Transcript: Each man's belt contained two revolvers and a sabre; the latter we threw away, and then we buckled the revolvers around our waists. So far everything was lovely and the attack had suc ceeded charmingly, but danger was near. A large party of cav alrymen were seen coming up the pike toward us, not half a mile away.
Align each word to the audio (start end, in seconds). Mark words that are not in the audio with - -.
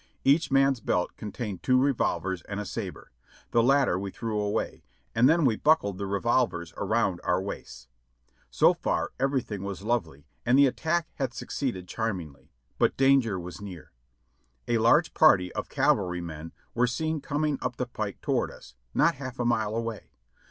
Each 0.23 0.49
man's 0.49 0.79
belt 0.79 1.15
contained 1.15 1.61
two 1.61 1.77
revolvers 1.77 2.41
and 2.49 2.59
a 2.59 2.65
sabre; 2.65 3.11
the 3.51 3.61
latter 3.61 3.99
we 3.99 4.09
threw 4.09 4.39
away, 4.41 4.83
and 5.13 5.29
then 5.29 5.45
we 5.45 5.55
buckled 5.57 5.99
the 5.99 6.07
revolvers 6.07 6.73
around 6.75 7.21
our 7.23 7.39
waists. 7.39 7.87
So 8.49 8.73
far 8.73 9.11
everything 9.19 9.61
was 9.61 9.83
lovely 9.83 10.25
and 10.43 10.57
the 10.57 10.65
attack 10.65 11.09
had 11.17 11.35
suc 11.35 11.49
ceeded 11.49 11.87
charmingly, 11.87 12.49
but 12.79 12.97
danger 12.97 13.39
was 13.39 13.61
near. 13.61 13.91
A 14.67 14.79
large 14.79 15.13
party 15.13 15.53
of 15.53 15.69
cav 15.69 15.97
alrymen 15.97 16.51
were 16.73 16.87
seen 16.87 17.21
coming 17.21 17.59
up 17.61 17.75
the 17.75 17.85
pike 17.85 18.21
toward 18.21 18.49
us, 18.49 18.73
not 18.95 19.13
half 19.13 19.37
a 19.37 19.45
mile 19.45 19.75
away. 19.75 20.09